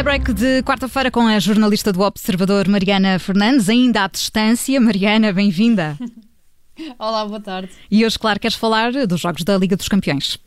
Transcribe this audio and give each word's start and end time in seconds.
Tie-break 0.00 0.32
de 0.32 0.62
quarta-feira 0.62 1.10
com 1.10 1.26
a 1.26 1.38
jornalista 1.38 1.92
do 1.92 2.00
Observador 2.00 2.66
Mariana 2.66 3.18
Fernandes, 3.18 3.68
ainda 3.68 4.04
à 4.04 4.08
distância. 4.08 4.80
Mariana, 4.80 5.30
bem-vinda. 5.30 5.94
Olá, 6.98 7.26
boa 7.26 7.38
tarde. 7.38 7.70
E 7.90 8.06
hoje, 8.06 8.18
claro, 8.18 8.40
queres 8.40 8.56
falar 8.56 8.92
dos 9.06 9.20
Jogos 9.20 9.44
da 9.44 9.58
Liga 9.58 9.76
dos 9.76 9.88
Campeões. 9.88 10.38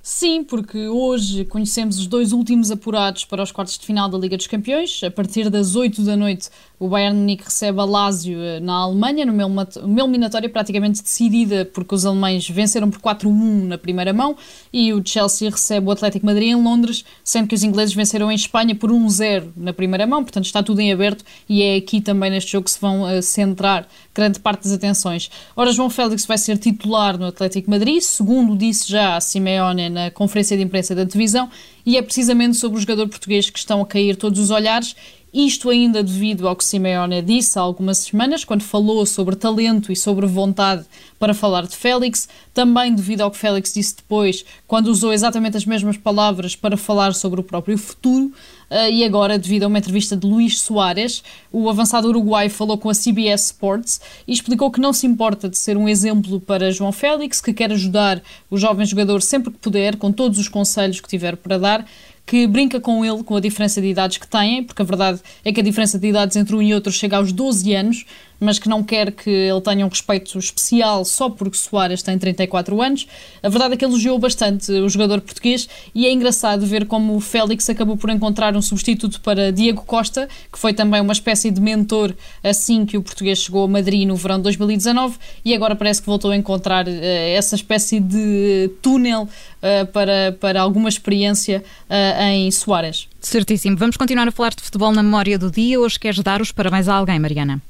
Sim, 0.00 0.44
porque 0.44 0.86
hoje 0.86 1.44
conhecemos 1.44 1.98
os 1.98 2.06
dois 2.06 2.32
últimos 2.32 2.70
apurados 2.70 3.24
para 3.24 3.42
os 3.42 3.50
quartos 3.50 3.76
de 3.76 3.84
final 3.84 4.08
da 4.08 4.16
Liga 4.16 4.36
dos 4.36 4.46
Campeões. 4.46 5.02
A 5.02 5.10
partir 5.10 5.50
das 5.50 5.74
8 5.74 6.00
da 6.02 6.16
noite, 6.16 6.48
o 6.82 6.88
Bayern 6.88 7.16
Munique 7.16 7.44
recebe 7.44 7.78
a 7.78 7.84
Lazio 7.84 8.40
eh, 8.42 8.58
na 8.58 8.72
Alemanha, 8.72 9.24
numa 9.24 9.68
eliminatória 9.86 10.48
praticamente 10.48 11.00
decidida, 11.00 11.64
porque 11.64 11.94
os 11.94 12.04
alemães 12.04 12.48
venceram 12.48 12.90
por 12.90 13.00
4-1 13.00 13.68
na 13.68 13.78
primeira 13.78 14.12
mão, 14.12 14.36
e 14.72 14.92
o 14.92 15.00
Chelsea 15.04 15.48
recebe 15.48 15.86
o 15.86 15.92
Atlético 15.92 16.26
Madrid 16.26 16.48
em 16.48 16.56
Londres, 16.56 17.04
sendo 17.22 17.46
que 17.46 17.54
os 17.54 17.62
ingleses 17.62 17.94
venceram 17.94 18.32
em 18.32 18.34
Espanha 18.34 18.74
por 18.74 18.90
1-0 18.90 19.50
na 19.56 19.72
primeira 19.72 20.08
mão, 20.08 20.24
portanto 20.24 20.46
está 20.46 20.60
tudo 20.60 20.80
em 20.80 20.92
aberto, 20.92 21.24
e 21.48 21.62
é 21.62 21.76
aqui 21.76 22.00
também 22.00 22.32
neste 22.32 22.50
jogo 22.50 22.64
que 22.64 22.72
se 22.72 22.80
vão 22.80 23.02
uh, 23.02 23.22
centrar 23.22 23.86
grande 24.12 24.40
parte 24.40 24.64
das 24.64 24.72
atenções. 24.72 25.30
Ora, 25.54 25.70
João 25.70 25.88
Félix 25.88 26.26
vai 26.26 26.36
ser 26.36 26.58
titular 26.58 27.16
no 27.16 27.26
Atlético 27.26 27.70
Madrid, 27.70 28.00
segundo 28.00 28.56
disse 28.56 28.90
já 28.90 29.16
a 29.16 29.20
Simeone 29.20 29.88
na 29.88 30.10
conferência 30.10 30.56
de 30.56 30.64
imprensa 30.64 30.96
da 30.96 31.04
divisão, 31.04 31.48
e 31.86 31.96
é 31.96 32.02
precisamente 32.02 32.56
sobre 32.56 32.78
o 32.78 32.80
jogador 32.80 33.08
português 33.08 33.48
que 33.50 33.58
estão 33.58 33.80
a 33.80 33.86
cair 33.86 34.16
todos 34.16 34.40
os 34.40 34.50
olhares. 34.50 34.96
Isto 35.32 35.70
ainda 35.70 36.02
devido 36.02 36.46
ao 36.46 36.54
que 36.54 36.62
Simeone 36.62 37.22
disse 37.22 37.58
há 37.58 37.62
algumas 37.62 37.96
semanas, 37.98 38.44
quando 38.44 38.60
falou 38.60 39.06
sobre 39.06 39.34
talento 39.34 39.90
e 39.90 39.96
sobre 39.96 40.26
vontade 40.26 40.84
para 41.18 41.32
falar 41.32 41.66
de 41.66 41.74
Félix, 41.74 42.28
também 42.52 42.94
devido 42.94 43.22
ao 43.22 43.30
que 43.30 43.38
Félix 43.38 43.72
disse 43.72 43.96
depois, 43.96 44.44
quando 44.66 44.88
usou 44.88 45.10
exatamente 45.10 45.56
as 45.56 45.64
mesmas 45.64 45.96
palavras 45.96 46.54
para 46.54 46.76
falar 46.76 47.14
sobre 47.14 47.40
o 47.40 47.42
próprio 47.42 47.78
futuro, 47.78 48.26
uh, 48.70 48.90
e 48.90 49.02
agora 49.04 49.38
devido 49.38 49.62
a 49.62 49.68
uma 49.68 49.78
entrevista 49.78 50.14
de 50.14 50.26
Luís 50.26 50.60
Soares, 50.60 51.24
o 51.50 51.70
avançado 51.70 52.08
uruguai 52.08 52.50
falou 52.50 52.76
com 52.76 52.90
a 52.90 52.94
CBS 52.94 53.46
Sports 53.46 54.02
e 54.28 54.32
explicou 54.34 54.70
que 54.70 54.80
não 54.80 54.92
se 54.92 55.06
importa 55.06 55.48
de 55.48 55.56
ser 55.56 55.78
um 55.78 55.88
exemplo 55.88 56.40
para 56.40 56.70
João 56.70 56.92
Félix, 56.92 57.40
que 57.40 57.54
quer 57.54 57.72
ajudar 57.72 58.22
o 58.50 58.58
jovem 58.58 58.84
jogador 58.84 59.22
sempre 59.22 59.50
que 59.50 59.58
puder, 59.58 59.96
com 59.96 60.12
todos 60.12 60.38
os 60.38 60.48
conselhos 60.48 61.00
que 61.00 61.08
tiver 61.08 61.36
para 61.36 61.58
dar, 61.58 61.86
que 62.24 62.46
brinca 62.46 62.80
com 62.80 63.04
ele, 63.04 63.22
com 63.22 63.36
a 63.36 63.40
diferença 63.40 63.80
de 63.80 63.88
idades 63.88 64.18
que 64.18 64.26
têm, 64.26 64.62
porque 64.62 64.82
a 64.82 64.84
verdade 64.84 65.20
é 65.44 65.52
que 65.52 65.60
a 65.60 65.64
diferença 65.64 65.98
de 65.98 66.08
idades 66.08 66.36
entre 66.36 66.54
um 66.54 66.62
e 66.62 66.72
outro 66.72 66.92
chega 66.92 67.16
aos 67.16 67.32
12 67.32 67.74
anos, 67.74 68.04
mas 68.42 68.58
que 68.58 68.68
não 68.68 68.82
quer 68.82 69.12
que 69.12 69.30
ele 69.30 69.60
tenha 69.60 69.86
um 69.86 69.88
respeito 69.88 70.36
especial 70.36 71.04
só 71.04 71.30
porque 71.30 71.56
Soares 71.56 72.02
tem 72.02 72.18
34 72.18 72.82
anos. 72.82 73.06
A 73.40 73.48
verdade 73.48 73.74
é 73.74 73.76
que 73.76 73.84
elogiou 73.84 74.18
bastante 74.18 74.72
o 74.72 74.88
jogador 74.88 75.20
português 75.20 75.68
e 75.94 76.06
é 76.06 76.12
engraçado 76.12 76.66
ver 76.66 76.86
como 76.86 77.14
o 77.14 77.20
Félix 77.20 77.70
acabou 77.70 77.96
por 77.96 78.10
encontrar 78.10 78.56
um 78.56 78.60
substituto 78.60 79.20
para 79.20 79.52
Diego 79.52 79.82
Costa, 79.82 80.28
que 80.52 80.58
foi 80.58 80.74
também 80.74 81.00
uma 81.00 81.12
espécie 81.12 81.52
de 81.52 81.60
mentor 81.60 82.14
assim 82.42 82.84
que 82.84 82.96
o 82.96 83.02
português 83.02 83.38
chegou 83.38 83.64
a 83.64 83.68
Madrid 83.68 84.08
no 84.08 84.16
verão 84.16 84.38
de 84.38 84.42
2019 84.42 85.16
e 85.44 85.54
agora 85.54 85.76
parece 85.76 86.00
que 86.00 86.06
voltou 86.06 86.32
a 86.32 86.36
encontrar 86.36 86.88
uh, 86.88 86.90
essa 86.90 87.54
espécie 87.54 88.00
de 88.00 88.70
túnel 88.82 89.22
uh, 89.22 89.86
para, 89.92 90.36
para 90.40 90.60
alguma 90.60 90.88
experiência 90.88 91.62
uh, 91.88 92.22
em 92.24 92.50
Soares. 92.50 93.06
Certíssimo. 93.20 93.76
Vamos 93.76 93.96
continuar 93.96 94.26
a 94.26 94.32
falar 94.32 94.50
de 94.50 94.62
futebol 94.62 94.90
na 94.90 95.02
memória 95.02 95.38
do 95.38 95.48
dia. 95.48 95.78
Hoje 95.78 95.96
queres 95.96 96.18
dar 96.18 96.42
os 96.42 96.50
parabéns 96.50 96.88
a 96.88 96.94
alguém, 96.94 97.20
Mariana? 97.20 97.62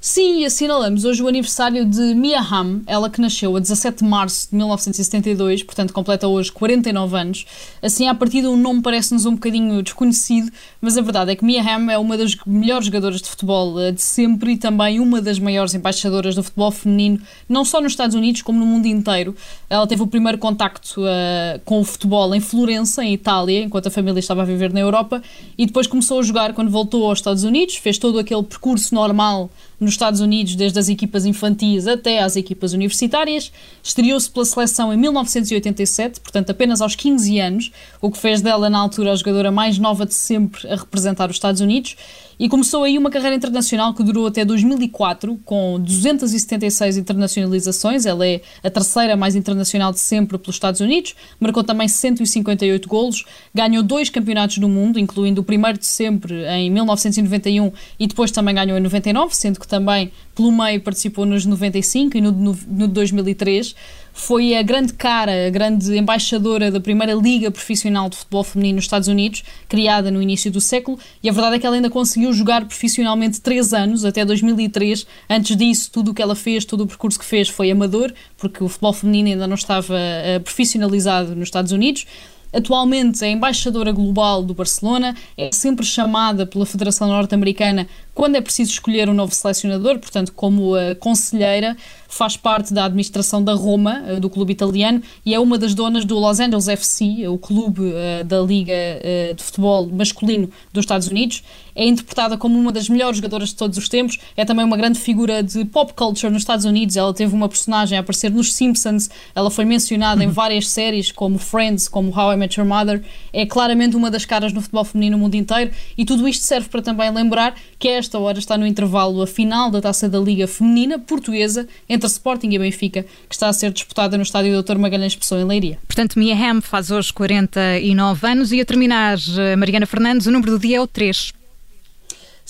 Sim, 0.00 0.44
assinalamos 0.44 1.04
hoje 1.04 1.20
o 1.20 1.26
aniversário 1.26 1.84
de 1.84 2.14
Mia 2.14 2.40
Hamm, 2.40 2.82
ela 2.86 3.10
que 3.10 3.20
nasceu 3.20 3.56
a 3.56 3.58
17 3.58 4.04
de 4.04 4.08
março 4.08 4.48
de 4.48 4.54
1972, 4.54 5.64
portanto 5.64 5.92
completa 5.92 6.28
hoje 6.28 6.52
49 6.52 7.16
anos. 7.16 7.46
Assim, 7.82 8.06
a 8.06 8.14
partir 8.14 8.46
um 8.46 8.56
nome 8.56 8.80
parece-nos 8.80 9.26
um 9.26 9.32
bocadinho 9.32 9.82
desconhecido, 9.82 10.52
mas 10.80 10.96
a 10.96 11.02
verdade 11.02 11.32
é 11.32 11.36
que 11.36 11.44
Mia 11.44 11.60
Hamm 11.60 11.90
é 11.90 11.98
uma 11.98 12.16
das 12.16 12.36
melhores 12.46 12.86
jogadoras 12.86 13.20
de 13.20 13.28
futebol 13.28 13.80
eh, 13.80 13.90
de 13.90 14.00
sempre 14.00 14.52
e 14.52 14.56
também 14.56 15.00
uma 15.00 15.20
das 15.20 15.40
maiores 15.40 15.74
embaixadoras 15.74 16.36
do 16.36 16.44
futebol 16.44 16.70
feminino, 16.70 17.20
não 17.48 17.64
só 17.64 17.80
nos 17.80 17.90
Estados 17.90 18.14
Unidos 18.14 18.42
como 18.42 18.60
no 18.60 18.66
mundo 18.66 18.86
inteiro. 18.86 19.34
Ela 19.68 19.86
teve 19.88 20.00
o 20.00 20.06
primeiro 20.06 20.38
contacto 20.38 21.00
uh, 21.00 21.58
com 21.64 21.80
o 21.80 21.84
futebol 21.84 22.32
em 22.36 22.40
Florença, 22.40 23.02
em 23.02 23.14
Itália, 23.14 23.64
enquanto 23.64 23.88
a 23.88 23.90
família 23.90 24.20
estava 24.20 24.42
a 24.42 24.44
viver 24.44 24.72
na 24.72 24.78
Europa, 24.78 25.20
e 25.56 25.66
depois 25.66 25.88
começou 25.88 26.20
a 26.20 26.22
jogar 26.22 26.54
quando 26.54 26.70
voltou 26.70 27.04
aos 27.04 27.18
Estados 27.18 27.42
Unidos, 27.42 27.74
fez 27.74 27.98
todo 27.98 28.16
aquele 28.20 28.44
percurso 28.44 28.94
normal 28.94 29.50
nos 29.80 29.90
Estados 29.90 30.20
Unidos, 30.20 30.54
desde 30.54 30.78
as 30.78 30.88
equipas 30.88 31.24
infantis 31.24 31.86
até 31.86 32.20
às 32.20 32.36
equipas 32.36 32.72
universitárias. 32.72 33.52
Estreou-se 33.82 34.30
pela 34.30 34.44
seleção 34.44 34.92
em 34.92 34.96
1987, 34.96 36.20
portanto 36.20 36.50
apenas 36.50 36.80
aos 36.80 36.94
15 36.94 37.38
anos, 37.38 37.72
o 38.00 38.10
que 38.10 38.18
fez 38.18 38.40
dela 38.40 38.68
na 38.68 38.78
altura 38.78 39.12
a 39.12 39.16
jogadora 39.16 39.50
mais 39.50 39.78
nova 39.78 40.04
de 40.04 40.14
sempre 40.14 40.68
a 40.68 40.76
representar 40.76 41.30
os 41.30 41.36
Estados 41.36 41.60
Unidos. 41.60 41.96
E 42.38 42.48
começou 42.48 42.84
aí 42.84 42.96
uma 42.96 43.10
carreira 43.10 43.34
internacional 43.34 43.92
que 43.92 44.02
durou 44.04 44.24
até 44.24 44.44
2004, 44.44 45.40
com 45.44 45.80
276 45.80 46.96
internacionalizações. 46.96 48.06
Ela 48.06 48.24
é 48.24 48.40
a 48.62 48.70
terceira 48.70 49.16
mais 49.16 49.34
internacional 49.34 49.90
de 49.90 49.98
sempre 49.98 50.38
pelos 50.38 50.54
Estados 50.54 50.80
Unidos. 50.80 51.16
Marcou 51.40 51.64
também 51.64 51.88
158 51.88 52.88
golos. 52.88 53.24
Ganhou 53.52 53.82
dois 53.82 54.08
campeonatos 54.08 54.58
do 54.58 54.68
mundo, 54.68 55.00
incluindo 55.00 55.40
o 55.40 55.44
primeiro 55.44 55.78
de 55.78 55.86
sempre 55.86 56.44
em 56.46 56.70
1991 56.70 57.72
e 57.98 58.06
depois 58.06 58.30
também 58.30 58.54
ganhou 58.54 58.78
em 58.78 58.82
99, 58.82 59.34
sendo 59.34 59.58
que 59.58 59.66
também 59.66 60.12
pelo 60.32 60.52
meio 60.52 60.80
participou 60.80 61.26
nos 61.26 61.44
95 61.44 62.16
e 62.16 62.20
no, 62.20 62.30
no, 62.30 62.58
no 62.68 62.86
2003 62.86 63.74
foi 64.18 64.56
a 64.56 64.62
grande 64.62 64.92
cara, 64.94 65.46
a 65.46 65.50
grande 65.50 65.96
embaixadora 65.96 66.72
da 66.72 66.80
primeira 66.80 67.14
liga 67.14 67.50
profissional 67.50 68.08
de 68.08 68.16
futebol 68.16 68.42
feminino 68.42 68.76
nos 68.76 68.84
Estados 68.84 69.06
Unidos, 69.06 69.44
criada 69.68 70.10
no 70.10 70.20
início 70.20 70.50
do 70.50 70.60
século, 70.60 70.98
e 71.22 71.28
a 71.28 71.32
verdade 71.32 71.56
é 71.56 71.58
que 71.60 71.66
ela 71.66 71.76
ainda 71.76 71.88
conseguiu 71.88 72.32
jogar 72.32 72.64
profissionalmente 72.64 73.40
três 73.40 73.72
anos, 73.72 74.04
até 74.04 74.24
2003. 74.24 75.06
Antes 75.30 75.56
disso, 75.56 75.90
tudo 75.92 76.10
o 76.10 76.14
que 76.14 76.20
ela 76.20 76.34
fez, 76.34 76.64
todo 76.64 76.82
o 76.82 76.86
percurso 76.86 77.18
que 77.18 77.24
fez 77.24 77.48
foi 77.48 77.70
amador, 77.70 78.12
porque 78.36 78.62
o 78.62 78.68
futebol 78.68 78.92
feminino 78.92 79.28
ainda 79.28 79.46
não 79.46 79.54
estava 79.54 79.94
uh, 79.94 80.40
profissionalizado 80.42 81.36
nos 81.36 81.44
Estados 81.44 81.70
Unidos. 81.70 82.04
Atualmente 82.52 83.22
é 83.24 83.30
embaixadora 83.30 83.92
global 83.92 84.42
do 84.42 84.54
Barcelona, 84.54 85.14
é 85.36 85.50
sempre 85.52 85.84
chamada 85.84 86.46
pela 86.46 86.64
Federação 86.64 87.06
Norte-Americana 87.06 87.86
quando 88.18 88.34
é 88.34 88.40
preciso 88.40 88.72
escolher 88.72 89.08
um 89.08 89.14
novo 89.14 89.32
selecionador, 89.32 89.96
portanto, 90.00 90.32
como 90.32 90.74
a 90.74 90.92
conselheira, 90.96 91.76
faz 92.08 92.36
parte 92.36 92.72
da 92.72 92.86
administração 92.86 93.44
da 93.44 93.52
Roma, 93.52 94.02
eh, 94.08 94.18
do 94.18 94.30
clube 94.30 94.50
italiano, 94.50 95.02
e 95.24 95.34
é 95.34 95.38
uma 95.38 95.58
das 95.58 95.74
donas 95.74 96.06
do 96.06 96.18
Los 96.18 96.40
Angeles 96.40 96.66
FC, 96.66 97.28
o 97.28 97.36
clube 97.36 97.82
uh, 97.82 98.24
da 98.24 98.40
Liga 98.40 98.72
uh, 98.72 99.34
de 99.34 99.42
Futebol 99.42 99.86
masculino 99.86 100.50
dos 100.72 100.82
Estados 100.82 101.06
Unidos. 101.06 101.44
É 101.76 101.86
interpretada 101.86 102.36
como 102.36 102.58
uma 102.58 102.72
das 102.72 102.88
melhores 102.88 103.18
jogadoras 103.18 103.50
de 103.50 103.54
todos 103.54 103.78
os 103.78 103.88
tempos, 103.88 104.18
é 104.36 104.44
também 104.44 104.64
uma 104.64 104.76
grande 104.76 104.98
figura 104.98 105.42
de 105.42 105.64
pop 105.66 105.92
culture 105.92 106.32
nos 106.32 106.42
Estados 106.42 106.64
Unidos. 106.64 106.96
Ela 106.96 107.14
teve 107.14 107.32
uma 107.32 107.48
personagem 107.48 107.96
a 107.96 108.00
aparecer 108.00 108.32
nos 108.32 108.52
Simpsons, 108.52 109.08
ela 109.32 109.50
foi 109.50 109.64
mencionada 109.64 110.22
uhum. 110.22 110.28
em 110.28 110.32
várias 110.32 110.66
séries, 110.68 111.12
como 111.12 111.38
Friends, 111.38 111.86
como 111.88 112.10
How 112.10 112.32
I 112.32 112.36
Met 112.36 112.58
Your 112.58 112.68
Mother. 112.68 113.04
É 113.32 113.44
claramente 113.44 113.94
uma 113.94 114.10
das 114.10 114.24
caras 114.24 114.52
no 114.52 114.60
futebol 114.62 114.84
feminino 114.84 115.16
no 115.16 115.22
mundo 115.22 115.34
inteiro, 115.34 115.70
e 115.96 116.04
tudo 116.04 116.26
isto 116.26 116.42
serve 116.42 116.68
para 116.68 116.82
também 116.82 117.10
lembrar 117.12 117.54
que 117.78 117.86
esta 117.86 118.07
esta 118.08 118.18
hora 118.18 118.38
está 118.38 118.56
no 118.56 118.66
intervalo 118.66 119.20
a 119.20 119.26
final 119.26 119.70
da 119.70 119.82
Taça 119.82 120.08
da 120.08 120.18
Liga 120.18 120.48
Feminina 120.48 120.98
Portuguesa 120.98 121.68
entre 121.86 122.06
Sporting 122.06 122.48
e 122.48 122.58
Benfica, 122.58 123.02
que 123.28 123.34
está 123.34 123.48
a 123.48 123.52
ser 123.52 123.70
disputada 123.70 124.16
no 124.16 124.22
estádio 124.22 124.62
Dr. 124.62 124.78
Magalhães 124.78 125.14
Pessoa, 125.14 125.42
em 125.42 125.44
Leiria. 125.44 125.78
Portanto, 125.86 126.18
Mia 126.18 126.34
Hamm 126.34 126.62
faz 126.62 126.90
hoje 126.90 127.12
49 127.12 128.26
anos 128.26 128.50
e 128.50 128.62
a 128.62 128.64
terminar, 128.64 129.18
eh, 129.38 129.56
Mariana 129.56 129.84
Fernandes, 129.84 130.26
o 130.26 130.30
número 130.30 130.52
do 130.52 130.58
dia 130.58 130.78
é 130.78 130.80
o 130.80 130.86
3. 130.86 131.34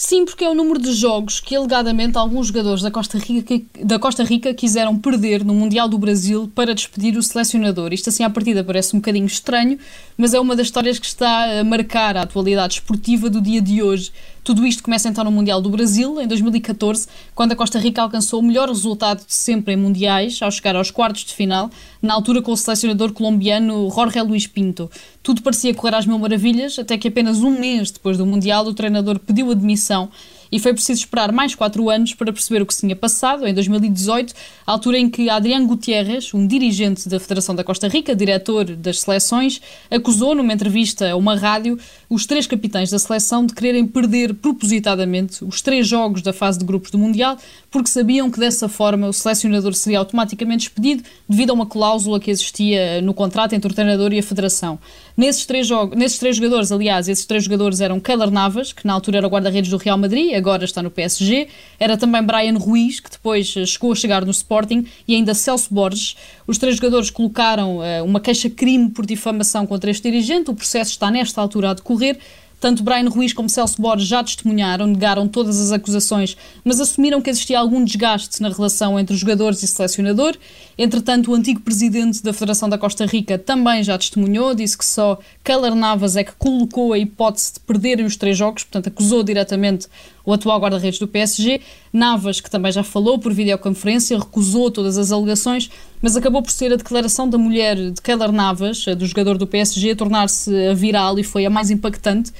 Sim, 0.01 0.25
porque 0.25 0.45
é 0.45 0.49
o 0.49 0.55
número 0.55 0.81
de 0.81 0.93
jogos 0.93 1.41
que 1.41 1.57
alegadamente 1.57 2.17
alguns 2.17 2.47
jogadores 2.47 2.83
da 2.83 2.89
Costa 2.89 3.19
Rica, 3.19 3.61
da 3.83 3.99
Costa 3.99 4.23
Rica 4.23 4.55
quiseram 4.55 4.97
perder 4.97 5.45
no 5.45 5.53
Mundial 5.53 5.89
do 5.89 5.99
Brasil 5.99 6.49
para 6.55 6.73
despedir 6.73 7.19
o 7.19 7.23
selecionador. 7.23 7.93
Isto 7.93 8.11
assim 8.11 8.23
à 8.23 8.31
partida 8.31 8.63
parece 8.63 8.95
um 8.95 9.01
bocadinho 9.01 9.27
estranho, 9.27 9.77
mas 10.17 10.35
é 10.35 10.39
uma 10.39 10.55
das 10.55 10.69
histórias 10.69 11.01
que 11.01 11.07
está 11.07 11.59
a 11.59 11.65
marcar 11.65 12.17
a 12.17 12.23
atualidade 12.23 12.75
esportiva 12.75 13.29
do 13.29 13.41
dia 13.41 13.61
de 13.61 13.83
hoje. 13.83 14.13
Tudo 14.49 14.67
isto 14.67 14.83
começa 14.83 15.11
então 15.11 15.23
no 15.25 15.31
Mundial 15.31 15.61
do 15.61 15.69
Brasil, 15.69 16.19
em 16.23 16.27
2014, 16.27 17.07
quando 17.35 17.53
a 17.53 17.55
Costa 17.55 17.79
Rica 17.79 18.01
alcançou 18.01 18.41
o 18.41 18.43
melhor 18.43 18.69
resultado 18.69 19.19
de 19.19 19.35
sempre 19.35 19.75
em 19.75 19.77
Mundiais, 19.77 20.41
ao 20.41 20.51
chegar 20.51 20.75
aos 20.75 20.91
quartos 20.91 21.27
de 21.27 21.35
final, 21.35 21.71
na 22.01 22.15
altura 22.15 22.41
com 22.41 22.53
o 22.53 22.57
selecionador 22.57 23.13
colombiano 23.13 23.91
Jorge 23.95 24.19
Luis 24.23 24.47
Pinto. 24.47 24.91
Tudo 25.23 25.43
parecia 25.43 25.75
correr 25.75 25.97
às 25.97 26.07
mil 26.07 26.19
maravilhas, 26.19 26.79
até 26.79 26.97
que 26.97 27.09
apenas 27.09 27.43
um 27.43 27.61
mês 27.61 27.91
depois 27.91 28.17
do 28.17 28.25
Mundial 28.25 28.65
o 28.65 28.73
treinador 28.73 29.19
pediu 29.19 29.51
admissão 29.51 30.09
e 30.51 30.59
foi 30.59 30.73
preciso 30.73 31.01
esperar 31.01 31.33
mais 31.33 31.55
quatro 31.55 31.89
anos 31.91 32.15
para 32.15 32.33
perceber 32.33 32.63
o 32.63 32.67
que 32.67 32.75
se 32.75 32.81
tinha 32.81 32.97
passado, 32.97 33.47
em 33.47 33.55
2018, 33.55 34.35
a 34.67 34.73
altura 34.73 34.99
em 34.99 35.09
que 35.09 35.29
Adriano 35.29 35.67
Gutierrez, 35.67 36.33
um 36.35 36.47
dirigente 36.47 37.09
da 37.09 37.21
Federação 37.21 37.55
da 37.55 37.65
Costa 37.65 37.89
Rica, 37.89 38.15
diretor 38.15 38.65
das 38.77 39.01
seleções, 39.01 39.61
acusou 39.91 40.35
numa 40.35 40.53
entrevista 40.53 41.11
a 41.11 41.17
uma 41.17 41.37
rádio 41.37 41.79
os 42.09 42.27
três 42.27 42.47
capitães 42.47 42.91
da 42.91 42.99
seleção 42.99 43.45
de 43.45 43.55
quererem 43.55 43.87
perder 43.87 44.35
propositadamente 44.35 45.45
os 45.45 45.61
três 45.61 45.87
jogos 45.87 46.23
da 46.23 46.33
fase 46.33 46.59
de 46.59 46.65
grupos 46.65 46.91
do 46.91 46.99
Mundial, 46.99 47.37
porque 47.71 47.89
sabiam 47.89 48.31
que 48.31 48.41
dessa 48.41 48.69
forma 48.69 49.09
o 49.09 49.13
selecionador 49.13 49.75
seria 49.75 49.99
automaticamente 49.99 50.69
despedido 50.69 51.03
devido 51.29 51.51
a 51.51 51.55
uma 51.55 51.67
cláusula 51.67 52.19
que 52.19 52.31
existia 52.31 53.01
no 53.03 53.13
contrato 53.13 53.55
entre 53.55 53.71
o 53.71 53.75
treinador 53.75 54.13
e 54.13 54.19
a 54.19 54.23
federação. 54.23 54.79
Nesses 55.17 55.45
três, 55.45 55.69
nesses 55.97 56.19
três 56.19 56.37
jogadores, 56.37 56.71
aliás, 56.71 57.09
esses 57.09 57.27
três 57.27 57.45
jogadores 57.45 57.81
eram 57.81 57.99
Keller 57.99 58.31
Navas, 58.31 58.73
que 58.73 58.87
na 58.87 58.93
altura 58.93 59.19
era 59.19 59.27
guarda-redes 59.27 59.71
do 59.71 59.77
Real 59.77 59.99
Madrid, 59.99 60.33
agora 60.39 60.65
está 60.65 60.83
no 60.83 60.91
PSG, 60.91 61.49
era 61.79 61.97
também 61.97 62.23
Brian 62.23 62.57
Ruiz, 62.57 63.01
que 63.01 63.11
depois 63.11 63.47
chegou 63.47 63.93
a 63.93 63.95
chegar 63.95 64.25
no 64.25 64.31
Sporting, 64.31 64.87
e 65.07 65.15
ainda 65.15 65.35
Celso 65.35 65.73
Borges. 65.73 66.17
Os 66.47 66.57
três 66.57 66.77
jogadores 66.77 67.11
colocaram 67.11 67.79
uh, 67.79 68.05
uma 68.05 68.21
queixa-crime 68.21 68.91
por 68.91 69.05
difamação 69.05 69.67
contra 69.67 69.91
este 69.91 70.11
dirigente, 70.11 70.51
o 70.51 70.55
processo 70.55 70.93
está 70.93 71.11
nesta 71.11 71.41
altura 71.41 71.71
a 71.71 71.75
decorrer. 71.75 72.19
Tanto 72.61 72.83
Brian 72.83 73.09
Ruiz 73.09 73.33
como 73.33 73.49
Celso 73.49 73.81
Borges 73.81 74.09
já 74.09 74.23
testemunharam, 74.23 74.89
negaram 74.89 75.29
todas 75.29 75.61
as 75.61 75.71
acusações, 75.71 76.37
mas 76.65 76.81
assumiram 76.81 77.23
que 77.23 77.31
existia 77.31 77.59
algum 77.59 77.85
desgaste 77.85 78.43
na 78.43 78.49
relação 78.49 78.99
entre 78.99 79.17
jogadores 79.17 79.63
e 79.63 79.69
selecionador. 79.69 80.37
Entretanto, 80.77 81.31
o 81.31 81.35
antigo 81.35 81.61
presidente 81.61 82.21
da 82.21 82.33
Federação 82.33 82.69
da 82.69 82.77
Costa 82.77 83.07
Rica 83.07 83.39
também 83.39 83.85
já 83.85 83.97
testemunhou, 83.97 84.57
disse 84.57 84.77
que 84.77 84.85
só 84.85 85.21
Keller 85.45 85.77
Navas 85.77 86.17
é 86.17 86.25
que 86.25 86.33
colocou 86.33 86.93
a 86.93 86.99
hipótese 86.99 87.55
de 87.55 87.61
perderem 87.61 88.05
os 88.05 88.17
três 88.17 88.37
jogos, 88.37 88.65
portanto, 88.65 88.89
acusou 88.89 89.23
diretamente 89.23 89.87
o 90.29 90.33
atual 90.35 90.61
guarda-redes 90.61 90.99
do 90.99 91.09
PSG. 91.09 91.59
Navas, 91.91 92.39
que 92.39 92.51
também 92.51 92.71
já 92.71 92.83
falou 92.83 93.19
por 93.19 93.33
videoconferência, 93.33 94.19
recusou 94.19 94.71
todas 94.71 94.99
as 94.99 95.11
alegações, 95.11 95.71
mas 96.03 96.19
acabou 96.19 96.43
por 96.43 96.51
ser 96.51 96.71
a 96.71 96.77
declaração 96.77 97.27
da 97.27 97.39
mulher 97.39 97.77
de 97.77 98.03
Keller 98.03 98.31
Navas, 98.31 98.85
do 98.85 99.07
jogador 99.07 99.39
do 99.39 99.47
PSG, 99.47 99.93
a 99.93 99.97
tornar-se 99.97 100.75
viral 100.75 101.19
e 101.19 101.25
foi 101.25 101.47
a 101.47 101.51
mais 101.51 101.71
impactante. 101.71 102.31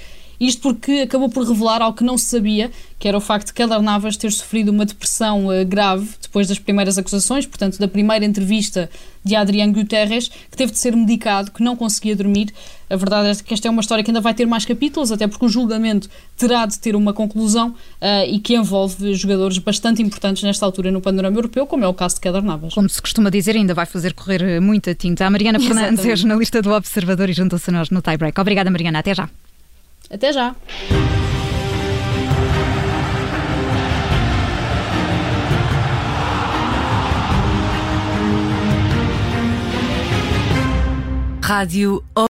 Isto 0.41 0.63
porque 0.63 0.93
acabou 1.01 1.29
por 1.29 1.47
revelar 1.47 1.83
algo 1.83 1.97
que 1.97 2.05
não 2.05 2.17
se 2.17 2.27
sabia, 2.27 2.71
que 2.99 3.09
era 3.09 3.17
o 3.17 3.21
facto 3.21 3.49
de 3.49 3.55
Keller 3.55 3.83
Navas 3.83 4.17
ter 4.17 4.31
sofrido 4.31 4.71
uma 4.71 4.85
depressão 4.85 5.47
uh, 5.47 5.65
grave 5.67 6.09
depois 6.23 6.47
das 6.47 6.59
primeiras 6.59 6.99
acusações, 6.99 7.47
portanto, 7.47 7.79
da 7.79 7.89
primeira 7.89 8.25
entrevista 8.25 8.89
de 9.25 9.35
Adriano 9.35 9.73
Guterres, 9.73 10.29
que 10.29 10.57
teve 10.57 10.73
de 10.73 10.79
ser 10.79 10.95
medicado, 10.95 11.51
que 11.51 11.63
não 11.63 11.77
conseguia 11.77 12.15
dormir. 12.15 12.53
A 12.89 12.97
verdade 12.97 13.29
é 13.29 13.35
que 13.35 13.53
esta 13.53 13.69
é 13.69 13.71
uma 13.71 13.81
história 13.81 14.03
que 14.03 14.11
ainda 14.11 14.21
vai 14.21 14.33
ter 14.33 14.47
mais 14.47 14.65
capítulos, 14.65 15.13
até 15.13 15.27
porque 15.27 15.45
o 15.45 15.49
julgamento 15.49 16.09
terá 16.37 16.65
de 16.65 16.79
ter 16.79 16.97
uma 16.97 17.13
conclusão 17.13 17.71
uh, 17.71 17.75
e 18.27 18.39
que 18.39 18.55
envolve 18.55 19.15
jogadores 19.15 19.59
bastante 19.59 20.01
importantes 20.03 20.43
nesta 20.43 20.65
altura 20.65 20.91
no 20.91 21.01
panorama 21.01 21.37
europeu, 21.37 21.67
como 21.67 21.85
é 21.85 21.89
o 21.89 21.95
caso 21.95 22.15
de 22.15 22.21
Keller 22.21 22.43
Navas. 22.43 22.75
Como 22.75 22.89
se 22.89 23.03
costuma 23.03 23.29
dizer, 23.29 23.57
ainda 23.57 23.75
vai 23.75 23.87
fazer 23.87 24.15
correr 24.15 24.43
eh, 24.43 24.61
muita 24.61 24.95
tinta. 24.95 25.27
A 25.27 25.31
Mariana 25.31 25.59
Fernandes 25.61 26.05
é 26.05 26.17
jornalista 26.17 26.63
do 26.63 26.73
Observador 26.73 27.29
e 27.29 27.33
juntou-se 27.33 27.69
a 27.71 27.73
nós 27.73 27.91
no 27.91 28.01
Tiebreak. 28.01 28.41
Obrigada, 28.41 28.71
Mariana. 28.71 29.01
Até 29.01 29.15
já. 29.15 29.29
Até 30.11 30.33
já! 30.33 30.55
Rádio 41.43 42.05